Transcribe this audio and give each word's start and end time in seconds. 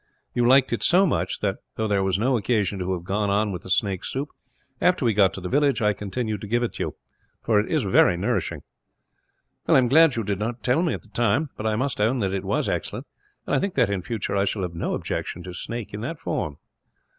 You 0.33 0.47
liked 0.47 0.73
it 0.73 0.81
so 0.81 1.05
much 1.05 1.41
that, 1.41 1.57
though 1.75 1.87
there 1.87 2.03
was 2.03 2.17
no 2.17 2.35
occasion 2.35 2.79
to 2.79 2.91
have 2.93 3.03
gone 3.03 3.29
on 3.29 3.51
with 3.51 3.61
snake 3.69 4.03
soup, 4.03 4.29
after 4.81 5.05
we 5.05 5.13
got 5.13 5.31
to 5.35 5.41
the 5.41 5.47
village, 5.47 5.79
I 5.79 5.93
continued 5.93 6.41
to 6.41 6.47
give 6.47 6.63
it 6.63 6.73
to 6.73 6.83
you; 6.83 6.95
for 7.43 7.59
it 7.59 7.71
is 7.71 7.83
very 7.83 8.17
nourishing." 8.17 8.63
"Well, 9.67 9.75
I 9.75 9.77
am 9.77 9.89
glad 9.89 10.15
you 10.15 10.23
did 10.23 10.39
not 10.39 10.63
tell 10.63 10.81
me, 10.81 10.95
at 10.95 11.03
the 11.03 11.09
time; 11.09 11.51
but 11.55 11.67
I 11.67 11.75
must 11.75 12.01
own 12.01 12.17
that 12.17 12.33
it 12.33 12.43
was 12.43 12.67
excellent, 12.67 13.05
and 13.45 13.55
I 13.55 13.59
think 13.59 13.75
that, 13.75 13.91
in 13.91 14.01
future, 14.01 14.35
I 14.35 14.45
shall 14.45 14.63
have 14.63 14.73
no 14.73 14.95
objection 14.95 15.43
to 15.43 15.53
snake 15.53 15.93
in 15.93 16.01
that 16.01 16.17
form." 16.17 16.57